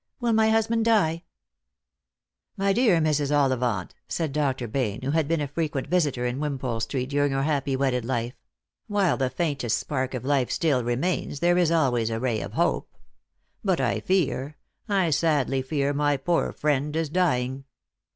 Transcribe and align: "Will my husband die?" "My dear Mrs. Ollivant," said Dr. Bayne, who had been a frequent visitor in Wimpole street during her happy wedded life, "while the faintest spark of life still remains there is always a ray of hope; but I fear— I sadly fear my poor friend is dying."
"Will 0.19 0.33
my 0.33 0.49
husband 0.49 0.85
die?" 0.85 1.21
"My 2.57 2.73
dear 2.73 2.97
Mrs. 2.99 3.29
Ollivant," 3.31 3.93
said 4.07 4.31
Dr. 4.31 4.67
Bayne, 4.67 5.03
who 5.03 5.11
had 5.11 5.27
been 5.27 5.41
a 5.41 5.47
frequent 5.47 5.85
visitor 5.85 6.25
in 6.25 6.39
Wimpole 6.39 6.79
street 6.79 7.07
during 7.11 7.33
her 7.33 7.43
happy 7.43 7.75
wedded 7.75 8.03
life, 8.03 8.33
"while 8.87 9.15
the 9.15 9.29
faintest 9.29 9.77
spark 9.77 10.15
of 10.15 10.25
life 10.25 10.49
still 10.49 10.83
remains 10.83 11.39
there 11.39 11.55
is 11.59 11.69
always 11.69 12.09
a 12.09 12.19
ray 12.19 12.41
of 12.41 12.53
hope; 12.53 12.97
but 13.63 13.79
I 13.79 13.99
fear— 13.99 14.57
I 14.89 15.11
sadly 15.11 15.61
fear 15.61 15.93
my 15.93 16.17
poor 16.17 16.51
friend 16.51 16.95
is 16.95 17.07
dying." 17.11 17.65